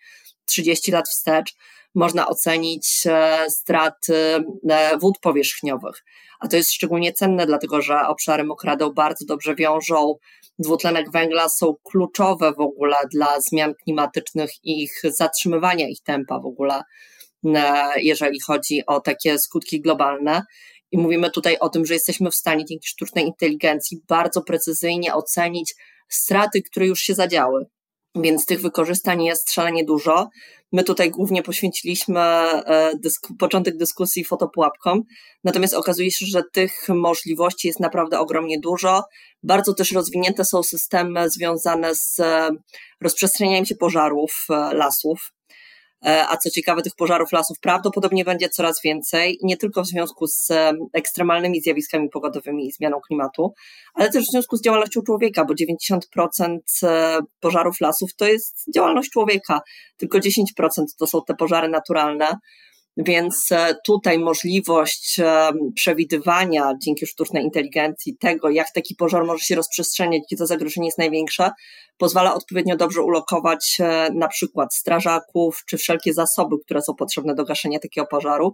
[0.51, 1.55] 30 lat wstecz,
[1.95, 4.45] można ocenić e, straty
[5.01, 6.05] wód powierzchniowych.
[6.41, 10.15] A to jest szczególnie cenne, dlatego że obszary mokradeł bardzo dobrze wiążą
[10.59, 16.47] dwutlenek węgla, są kluczowe w ogóle dla zmian klimatycznych i ich zatrzymywania ich tempa w
[16.47, 16.83] ogóle,
[17.97, 20.43] jeżeli chodzi o takie skutki globalne.
[20.93, 25.75] I mówimy tutaj o tym, że jesteśmy w stanie dzięki sztucznej inteligencji bardzo precyzyjnie ocenić
[26.09, 27.67] straty, które już się zadziały.
[28.15, 30.29] Więc tych wykorzystań jest szalenie dużo.
[30.73, 35.03] My tutaj głównie poświęciliśmy e, dysk początek dyskusji fotopułapkom,
[35.45, 39.03] natomiast okazuje się, że tych możliwości jest naprawdę ogromnie dużo.
[39.43, 42.51] Bardzo też rozwinięte są systemy związane z e,
[43.01, 45.33] rozprzestrzenianiem się pożarów e, lasów.
[46.07, 50.27] E, a co ciekawe, tych pożarów lasów prawdopodobnie będzie coraz więcej, nie tylko w związku
[50.27, 50.49] z
[50.93, 53.55] ekstremalnymi zjawiskami pogodowymi i zmianą klimatu,
[53.95, 56.59] ale też w związku z działalnością człowieka, bo 90%
[57.41, 59.61] pożarów lasów to jest działalność człowieka,
[59.97, 60.43] tylko 10%
[60.99, 62.27] to są te pożary naturalne.
[63.05, 69.55] Więc e, tutaj możliwość e, przewidywania dzięki sztucznej inteligencji tego, jak taki pożar może się
[69.55, 71.51] rozprzestrzeniać, gdzie to zagrożenie jest największe,
[71.99, 77.45] pozwala odpowiednio dobrze ulokować e, na przykład strażaków czy wszelkie zasoby, które są potrzebne do
[77.45, 78.53] gaszenia takiego pożaru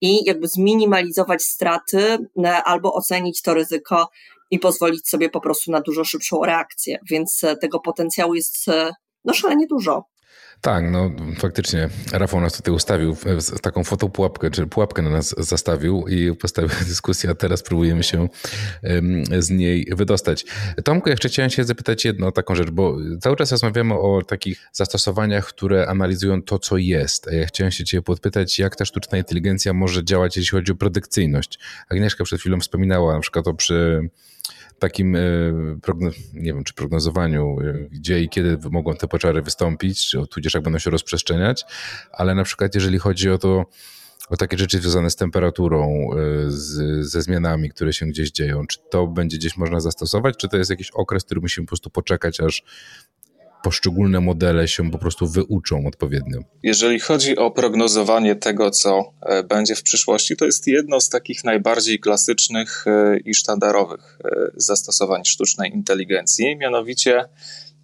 [0.00, 2.18] i jakby zminimalizować straty
[2.64, 4.08] albo ocenić to ryzyko
[4.50, 6.98] i pozwolić sobie po prostu na dużo szybszą reakcję.
[7.10, 8.66] Więc tego potencjału jest
[9.24, 10.13] no szalenie dużo.
[10.64, 13.16] Tak, no faktycznie Rafał nas tutaj ustawił,
[13.62, 18.28] taką fotopułapkę, czy pułapkę na nas zastawił i postawił dyskusję, a teraz próbujemy się
[19.38, 20.44] z niej wydostać.
[20.84, 25.46] Tomku, jeszcze chciałem się zapytać jedną taką rzecz, bo cały czas rozmawiamy o takich zastosowaniach,
[25.46, 27.26] które analizują to, co jest.
[27.32, 31.58] Ja chciałem się ciebie podpytać, jak ta sztuczna inteligencja może działać, jeśli chodzi o predykcyjność.
[31.88, 34.08] Agnieszka przed chwilą wspominała na przykład o przy
[34.78, 35.20] takim, e,
[36.34, 40.62] nie wiem, czy prognozowaniu, e, gdzie i kiedy mogą te poczary wystąpić, czy tudzież jak
[40.62, 41.64] będą się rozprzestrzeniać,
[42.12, 43.64] ale na przykład jeżeli chodzi o to,
[44.30, 48.78] o takie rzeczy związane z temperaturą, e, z, ze zmianami, które się gdzieś dzieją, czy
[48.90, 52.40] to będzie gdzieś można zastosować, czy to jest jakiś okres, który musimy po prostu poczekać,
[52.40, 52.62] aż
[53.64, 56.38] poszczególne modele się po prostu wyuczą odpowiednio.
[56.62, 61.44] Jeżeli chodzi o prognozowanie tego, co e, będzie w przyszłości, to jest jedno z takich
[61.44, 66.56] najbardziej klasycznych e, i sztandarowych e, zastosowań sztucznej inteligencji.
[66.56, 67.24] Mianowicie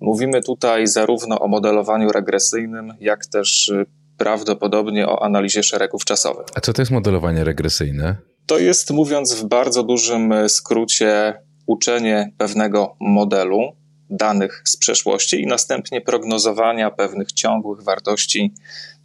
[0.00, 3.72] mówimy tutaj zarówno o modelowaniu regresyjnym, jak też
[4.16, 6.46] prawdopodobnie o analizie szeregów czasowych.
[6.54, 8.16] A co to jest modelowanie regresyjne?
[8.46, 11.34] To jest, mówiąc w bardzo dużym skrócie,
[11.66, 13.79] uczenie pewnego modelu
[14.10, 18.52] danych z przeszłości i następnie prognozowania pewnych ciągłych wartości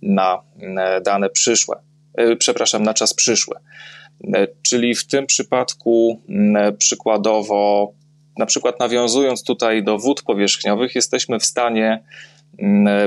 [0.02, 1.80] na e, dane przyszłe,
[2.14, 3.56] e, przepraszam, na czas przyszły.
[4.34, 6.22] E, czyli w tym przypadku
[6.78, 7.94] przykładowo,
[8.38, 12.04] na przykład nawiązując tutaj do wód powierzchniowych, jesteśmy w stanie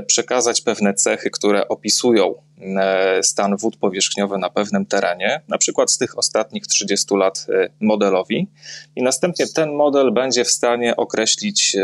[0.06, 5.98] przekazać pewne cechy, które opisują mm, stan wód powierzchniowych na pewnym terenie, na przykład z
[5.98, 8.48] tych ostatnich 30 lat y, modelowi,
[8.96, 11.76] i następnie ten model będzie w stanie określić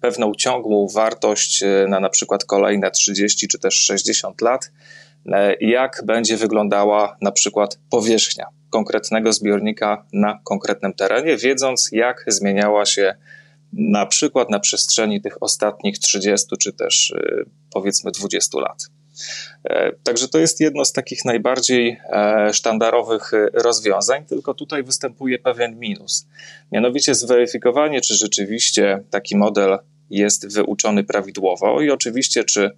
[0.00, 4.70] pewną ciągłą wartość na na przykład kolejne 30 czy też 60 lat,
[5.60, 13.14] jak będzie wyglądała na przykład powierzchnia konkretnego zbiornika na konkretnym terenie, wiedząc jak zmieniała się
[13.72, 18.86] na przykład na przestrzeni tych ostatnich 30 czy też y, powiedzmy 20 lat.
[19.64, 25.38] E, także to jest jedno z takich najbardziej e, sztandarowych y, rozwiązań, tylko tutaj występuje
[25.38, 26.26] pewien minus.
[26.72, 29.78] Mianowicie zweryfikowanie, czy rzeczywiście taki model
[30.10, 32.70] jest wyuczony prawidłowo i oczywiście, czy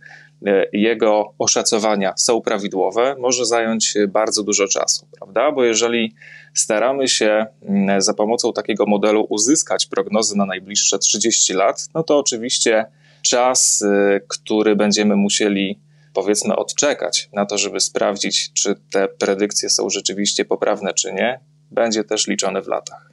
[0.73, 5.53] jego oszacowania są prawidłowe, może zająć bardzo dużo czasu, prawda?
[5.53, 6.15] Bo jeżeli
[6.55, 12.19] staramy się mm, za pomocą takiego modelu uzyskać prognozy na najbliższe 30 lat, no to
[12.19, 12.87] oczywiście
[13.23, 15.81] czas, y, który będziemy musieli
[16.15, 22.05] powiedzmy odczekać na to, żeby sprawdzić, czy te predykcje są rzeczywiście poprawne, czy nie, będzie
[22.05, 23.11] też liczony w latach.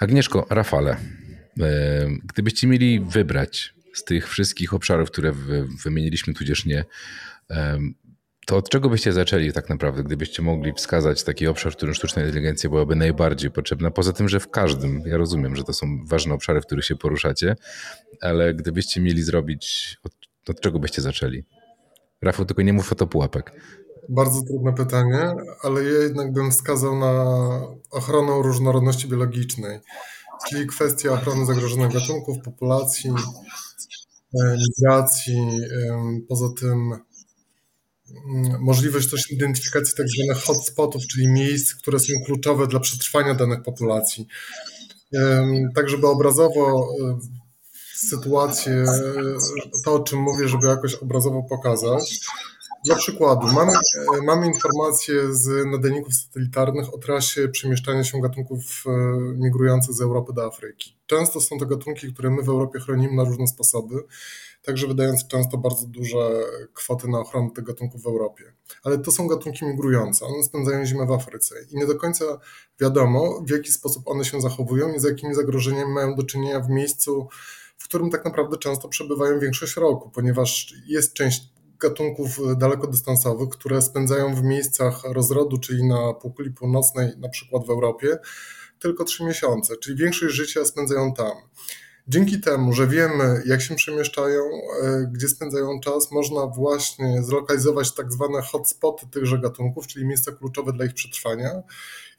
[0.00, 0.96] Agnieszko, Rafale, e,
[2.24, 5.32] gdybyście mieli wybrać z tych wszystkich obszarów, które
[5.84, 6.84] wymieniliśmy, tudzież nie,
[8.46, 12.22] to od czego byście zaczęli tak naprawdę, gdybyście mogli wskazać taki obszar, w którym sztuczna
[12.22, 13.90] inteligencja byłaby najbardziej potrzebna?
[13.90, 16.96] Poza tym, że w każdym, ja rozumiem, że to są ważne obszary, w których się
[16.96, 17.56] poruszacie,
[18.20, 20.12] ale gdybyście mieli zrobić, od,
[20.48, 21.44] od czego byście zaczęli?
[22.22, 23.52] Rafał, tylko nie mów fotopułapek.
[24.08, 27.24] Bardzo trudne pytanie, ale ja jednak bym wskazał na
[27.90, 29.78] ochronę różnorodności biologicznej,
[30.48, 33.10] czyli kwestia ochrony zagrożonych gatunków, populacji,
[34.40, 35.60] e, migracji,
[36.28, 36.92] poza tym
[38.34, 43.62] mm, możliwość też identyfikacji tak zwanych hotspotów, czyli miejsc, które są kluczowe dla przetrwania danych
[43.62, 44.26] populacji.
[45.74, 47.18] Tak, żeby obrazowo e,
[47.96, 48.84] sytuację,
[49.84, 52.20] to o czym mówię, żeby jakoś obrazowo pokazać,
[52.84, 58.90] dla przykładu, mamy, e, mamy informacje z nadajników satelitarnych o trasie przemieszczania się gatunków e,
[59.20, 60.96] migrujących z Europy do Afryki.
[61.06, 63.94] Często są to gatunki, które my w Europie chronimy na różne sposoby,
[64.62, 66.42] także wydając często bardzo duże
[66.74, 68.44] kwoty na ochronę tych gatunków w Europie.
[68.82, 72.24] Ale to są gatunki migrujące, one spędzają zimę w Afryce i nie do końca
[72.80, 76.68] wiadomo, w jaki sposób one się zachowują i z jakimi zagrożeniami mają do czynienia w
[76.68, 77.28] miejscu,
[77.78, 84.34] w którym tak naprawdę często przebywają większość roku, ponieważ jest część gatunków dalekodystansowych, które spędzają
[84.34, 88.18] w miejscach rozrodu, czyli na półkuli północnej, na przykład w Europie,
[88.78, 91.32] tylko trzy miesiące, czyli większość życia spędzają tam.
[92.08, 94.42] Dzięki temu, że wiemy, jak się przemieszczają,
[94.82, 100.72] e, gdzie spędzają czas, można właśnie zlokalizować tak zwane hotspoty tychże gatunków, czyli miejsca kluczowe
[100.72, 101.62] dla ich przetrwania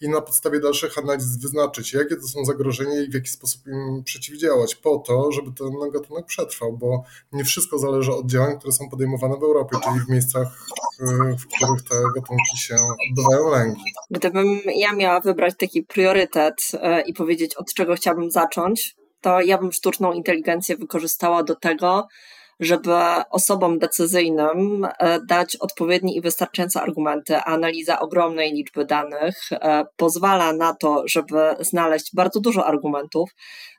[0.01, 4.03] i na podstawie dalszych analiz wyznaczyć, jakie to są zagrożenia i w jaki sposób im
[4.03, 8.89] przeciwdziałać, po to, żeby ten gatunek przetrwał, bo nie wszystko zależy od działań, które są
[8.89, 10.47] podejmowane w Europie, czyli w miejscach,
[11.39, 12.75] w których te gatunki się
[13.09, 13.81] odbywają lęki.
[14.11, 19.57] Gdybym ja miała wybrać taki priorytet e, i powiedzieć, od czego chciałabym zacząć, to ja
[19.57, 22.07] bym sztuczną inteligencję wykorzystała do tego,
[22.62, 22.91] żeby
[23.30, 27.38] osobom decyzyjnym e, dać odpowiednie i wystarczające argumenty.
[27.38, 33.30] Analiza ogromnej liczby danych e, pozwala na to, żeby znaleźć bardzo dużo argumentów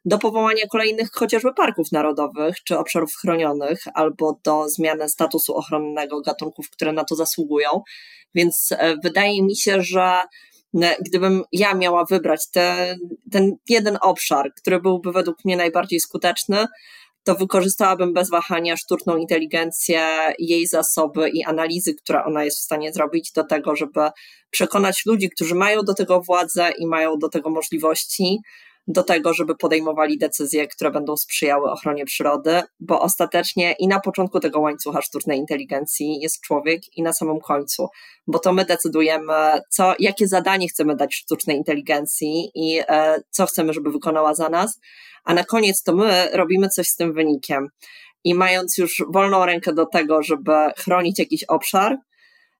[0.04, 6.70] do powołania kolejnych chociażby parków narodowych czy obszarów chronionych, albo do zmiany statusu ochronnego gatunków,
[6.70, 7.82] które na to zasługują.
[8.34, 10.20] Więc e, wydaje mi się, że
[11.00, 12.96] gdybym ja miała wybrać te,
[13.32, 16.66] ten jeden obszar, który byłby według mnie najbardziej skuteczny,
[17.24, 20.08] to wykorzystałabym bez wahania sztuczną inteligencję,
[20.38, 24.00] jej zasoby i analizy, które ona jest w stanie zrobić do tego, żeby
[24.50, 28.38] przekonać ludzi, którzy mają do tego władzę i mają do tego możliwości,
[28.86, 34.40] do tego, żeby podejmowali decyzje, które będą sprzyjały ochronie przyrody, bo ostatecznie i na początku
[34.40, 37.88] tego łańcucha sztucznej inteligencji jest człowiek i na samym końcu,
[38.26, 43.72] bo to my decydujemy, co, jakie zadanie chcemy dać sztucznej inteligencji i e, co chcemy,
[43.72, 44.80] żeby wykonała za nas,
[45.24, 47.68] a na koniec to my robimy coś z tym wynikiem.
[48.24, 51.96] I mając już wolną rękę do tego, żeby chronić jakiś obszar,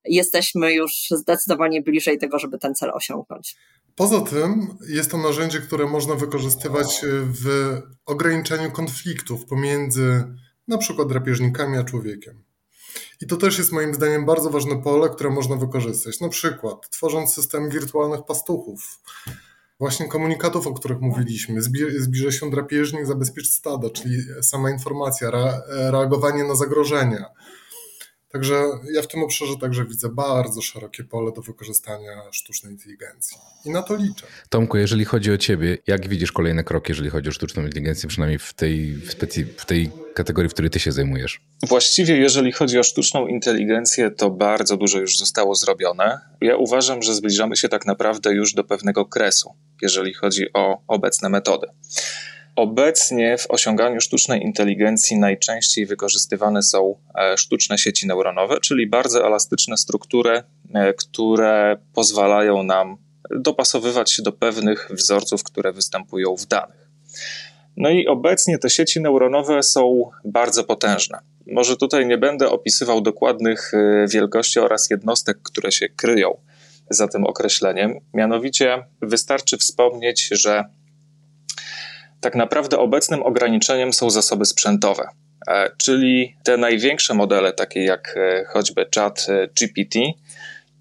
[0.05, 3.57] jesteśmy już zdecydowanie bliżej tego, żeby ten cel osiągnąć.
[3.97, 10.25] Poza tym jest to narzędzie, które można wykorzystywać w ograniczeniu konfliktów pomiędzy
[10.69, 12.45] na przykład drapieżnikami a człowiekiem.
[13.21, 16.21] I to też jest moim zdaniem bardzo ważne pole, które można wykorzystać.
[16.21, 19.01] Na przykład tworząc system wirtualnych pastuchów,
[19.81, 21.63] właśnie komunikatów, o których mówiliśmy.
[21.99, 25.31] Zbliża się drapieżnik, zabezpiecz stada, czyli sama informacja,
[25.69, 27.27] reagowanie na zagrożenia.
[28.33, 28.55] Także
[28.95, 33.83] ja w tym obszarze także widzę bardzo szerokie pole do wykorzystania sztucznej inteligencji i na
[33.83, 34.27] to liczę.
[34.49, 38.39] Tomku, jeżeli chodzi o ciebie, jak widzisz kolejne kroki, jeżeli chodzi o sztuczną inteligencję, przynajmniej
[38.39, 41.41] w tej, w, specy, w tej kategorii, w której ty się zajmujesz?
[41.69, 46.21] Właściwie, jeżeli chodzi o sztuczną inteligencję, to bardzo dużo już zostało zrobione.
[46.41, 51.29] Ja uważam, że zbliżamy się tak naprawdę już do pewnego kresu, jeżeli chodzi o obecne
[51.29, 51.67] metody.
[52.57, 59.77] Obecnie w osiąganiu sztucznej inteligencji najczęściej wykorzystywane są e, sztuczne sieci neuronowe, czyli bardzo elastyczne
[59.77, 60.43] struktury,
[60.75, 62.97] e, które pozwalają nam
[63.31, 66.89] dopasowywać się do pewnych wzorców, które występują w danych.
[67.77, 71.19] No i obecnie te sieci neuronowe są bardzo potężne.
[71.47, 76.39] Może tutaj nie będę opisywał dokładnych e, wielkości oraz jednostek, które się kryją
[76.91, 78.01] za tym określeniem.
[78.15, 80.65] Mianowicie wystarczy wspomnieć, że
[82.23, 85.09] tak naprawdę obecnym ograniczeniem są zasoby sprzętowe,
[85.49, 89.99] e, czyli te największe modele, takie jak e, choćby chat e, GPT,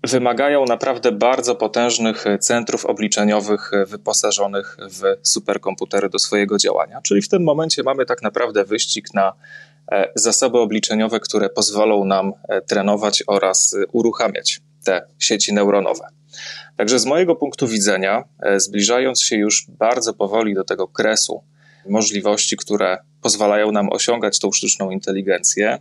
[0.03, 7.01] wymagają naprawdę bardzo potężnych centrów obliczeniowych wyposażonych w superkomputery do swojego działania.
[7.01, 9.33] Czyli w tym momencie mamy tak naprawdę wyścig na
[10.15, 12.33] zasoby obliczeniowe, które pozwolą nam
[12.67, 16.20] trenować oraz uruchamiać te sieci neuronowe.
[16.77, 21.43] Także z mojego punktu widzenia, e, zbliżając się już bardzo powoli do tego kresu
[21.89, 25.79] możliwości, które pozwalają nam osiągać tą sztuczną inteligencję,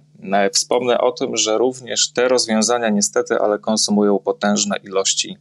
[0.53, 5.37] wspomnę o tym, że również te rozwiązania niestety, ale konsumują potężne ilości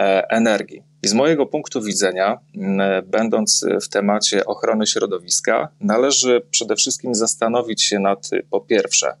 [0.00, 0.82] e, energii.
[1.02, 2.38] I z mojego punktu widzenia,
[3.06, 9.16] będąc w temacie ochrony środowiska, należy przede wszystkim zastanowić się nad, po pierwsze,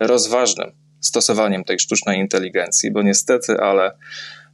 [0.00, 3.92] rozważnym stosowaniem tej sztucznej inteligencji, bo niestety, ale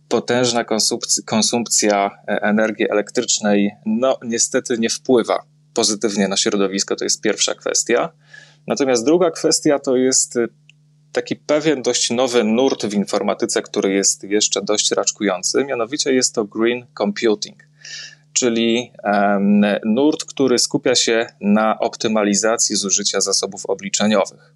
[0.09, 5.43] potężna konsumpcja, konsumpcja energii elektrycznej, no niestety nie wpływa
[5.75, 8.13] pozytywnie na środowisko, to jest pierwsza kwestia.
[8.67, 10.49] Natomiast druga kwestia to jest y,
[11.13, 16.45] taki pewien dość nowy nurt w informatyce, który jest jeszcze dość raczkujący, mianowicie jest to
[16.45, 17.68] green computing,
[18.33, 18.93] czyli
[19.85, 24.55] nurt, który skupia się na optymalizacji zużycia zasobów obliczeniowych.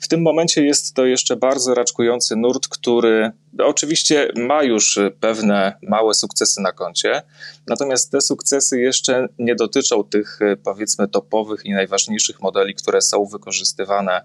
[0.00, 6.14] W tym momencie jest to jeszcze bardzo raczkujący nurt, który oczywiście ma już pewne małe
[6.14, 7.22] sukcesy na koncie,
[7.66, 14.20] natomiast te sukcesy jeszcze nie dotyczą tych powiedzmy topowych i najważniejszych modeli, które są wykorzystywane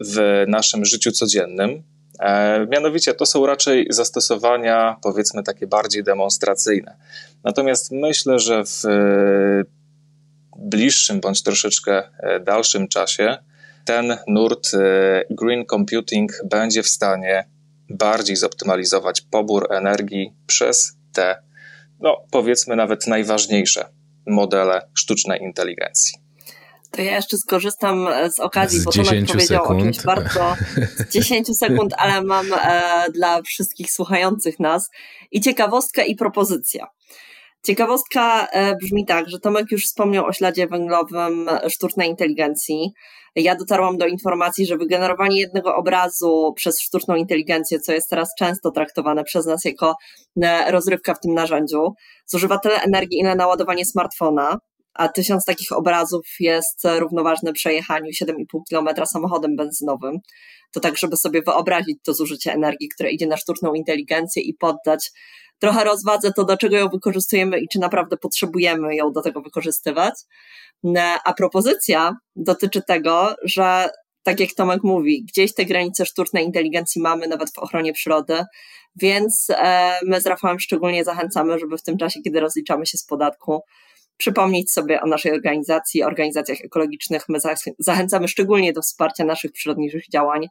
[0.00, 1.82] w naszym życiu codziennym.
[2.20, 6.96] E, mianowicie to są raczej zastosowania, powiedzmy, takie bardziej demonstracyjne.
[7.44, 8.82] Natomiast myślę, że w
[10.56, 13.36] bliższym bądź troszeczkę e, dalszym czasie
[13.84, 14.70] ten nurt
[15.30, 17.48] green computing będzie w stanie
[17.90, 21.42] bardziej zoptymalizować pobór energii przez te,
[22.00, 23.88] no powiedzmy nawet najważniejsze
[24.26, 26.23] modele sztucznej inteligencji.
[26.96, 29.80] To ja jeszcze skorzystam z okazji, z bo Tomek powiedział sekund.
[29.80, 30.54] o czymś bardzo
[30.96, 34.90] z 10 sekund, ale mam e, dla wszystkich słuchających nas
[35.30, 36.86] i ciekawostkę i propozycja.
[37.66, 42.92] Ciekawostka e, brzmi tak, że Tomek już wspomniał o śladzie węglowym sztucznej inteligencji.
[43.36, 48.70] Ja dotarłam do informacji, że wygenerowanie jednego obrazu przez sztuczną inteligencję, co jest teraz często
[48.70, 49.94] traktowane przez nas jako
[50.42, 51.94] e, rozrywka w tym narzędziu,
[52.26, 54.58] zużywa tyle energii, ile naładowanie smartfona.
[54.94, 60.18] A tysiąc takich obrazów jest równoważne przejechaniu 7,5 km samochodem benzynowym.
[60.72, 65.10] To tak, żeby sobie wyobrazić to zużycie energii, które idzie na sztuczną inteligencję i poddać
[65.58, 70.14] trochę rozwadze to, do czego ją wykorzystujemy i czy naprawdę potrzebujemy ją do tego wykorzystywać.
[71.24, 73.88] A propozycja dotyczy tego, że
[74.22, 78.44] tak jak Tomek mówi, gdzieś te granice sztucznej inteligencji mamy nawet w ochronie przyrody,
[78.96, 83.04] więc e, my z Rafałem szczególnie zachęcamy, żeby w tym czasie, kiedy rozliczamy się z
[83.04, 83.60] podatku,
[84.16, 87.22] przypomnieć sobie o naszej organizacji, organizacjach ekologicznych.
[87.28, 87.38] My
[87.78, 90.48] zachęcamy szczególnie do wsparcia naszych przyrodniczych działań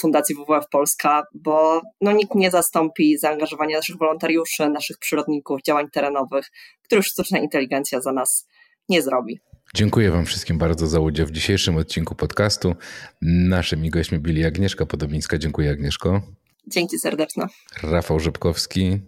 [0.00, 6.46] Fundacji WWF Polska, bo no, nikt nie zastąpi zaangażowania naszych wolontariuszy, naszych przyrodników, działań terenowych,
[6.82, 8.46] których sztuczna inteligencja za nas
[8.88, 9.40] nie zrobi.
[9.74, 12.74] Dziękuję Wam wszystkim bardzo za udział w dzisiejszym odcinku podcastu.
[13.22, 15.38] Naszymi gośćmi byli Agnieszka Podobińska.
[15.38, 16.22] Dziękuję Agnieszko.
[16.66, 17.46] Dzięki serdeczne.
[17.82, 19.00] Rafał Rzepkowski.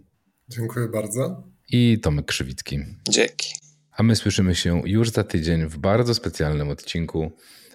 [0.48, 1.42] Dziękuję bardzo.
[1.72, 2.78] I Tomek Krzywicki.
[3.08, 3.69] Dzięki.
[3.92, 7.32] A my słyszymy się już za tydzień w bardzo specjalnym odcinku,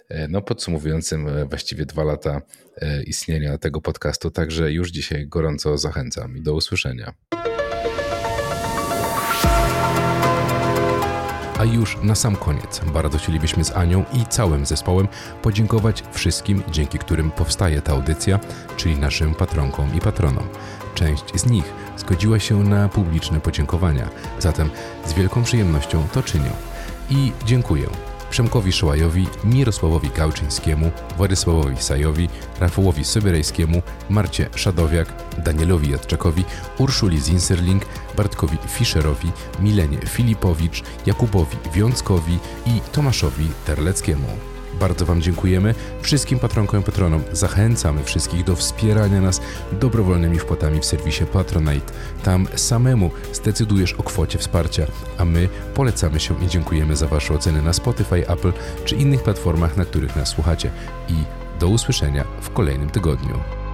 [0.09, 2.41] e, no podsumowującym e, właściwie dwa lata
[2.77, 4.31] e, istnienia tego podcastu.
[4.31, 7.13] Także już dzisiaj gorąco zachęcam do usłyszenia.
[11.59, 15.07] A już na sam koniec bardzo chcielibyśmy z Anią i całym zespołem
[15.41, 18.39] podziękować wszystkim, dzięki którym powstaje ta audycja,
[18.77, 20.49] czyli naszym patronkom i patronom.
[20.95, 24.69] Część z nich zgodziła się na publiczne podziękowania, zatem
[25.05, 26.51] z wielką przyjemnością to czynią.
[27.09, 27.87] I dziękuję
[28.29, 32.29] Przemkowi Szołajowi, Mirosławowi Gałczyńskiemu, Władysławowi Sajowi,
[32.59, 36.43] Rafałowi Sobierajskiemu, Marcie Szadowiak, Danielowi Jadczakowi,
[36.77, 37.85] Urszuli Zinserling,
[38.17, 44.54] Bartkowi Fischerowi, Milenie Filipowicz, Jakubowi Wiązkowi i Tomaszowi Terleckiemu.
[44.85, 45.75] Bardzo Wam dziękujemy.
[46.01, 51.93] Wszystkim patronkom i patronom zachęcamy wszystkich do wspierania nas dobrowolnymi wpłatami w serwisie Patronite.
[52.23, 54.85] Tam samemu zdecydujesz o kwocie wsparcia,
[55.17, 58.53] a my polecamy się i dziękujemy za Wasze oceny na Spotify, Apple
[58.85, 60.71] czy innych platformach, na których nas słuchacie.
[61.09, 61.13] I
[61.59, 63.64] do usłyszenia w kolejnym tygodniu.